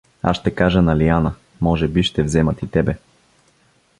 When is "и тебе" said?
2.63-2.97